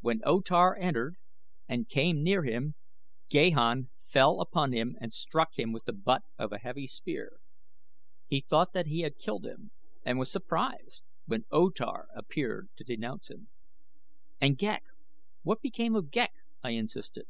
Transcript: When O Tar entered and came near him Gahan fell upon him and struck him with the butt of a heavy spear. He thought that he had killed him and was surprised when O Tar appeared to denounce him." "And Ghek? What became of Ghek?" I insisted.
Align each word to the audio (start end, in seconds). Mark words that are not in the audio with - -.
When 0.00 0.20
O 0.22 0.40
Tar 0.42 0.76
entered 0.78 1.16
and 1.68 1.88
came 1.88 2.22
near 2.22 2.44
him 2.44 2.76
Gahan 3.28 3.88
fell 4.06 4.40
upon 4.40 4.70
him 4.72 4.96
and 5.00 5.12
struck 5.12 5.58
him 5.58 5.72
with 5.72 5.86
the 5.86 5.92
butt 5.92 6.22
of 6.38 6.52
a 6.52 6.58
heavy 6.58 6.86
spear. 6.86 7.40
He 8.28 8.38
thought 8.40 8.72
that 8.74 8.86
he 8.86 9.00
had 9.00 9.18
killed 9.18 9.44
him 9.44 9.72
and 10.04 10.20
was 10.20 10.30
surprised 10.30 11.02
when 11.24 11.46
O 11.50 11.70
Tar 11.70 12.06
appeared 12.14 12.68
to 12.76 12.84
denounce 12.84 13.28
him." 13.28 13.48
"And 14.40 14.56
Ghek? 14.56 14.84
What 15.42 15.60
became 15.62 15.96
of 15.96 16.12
Ghek?" 16.12 16.30
I 16.62 16.70
insisted. 16.70 17.26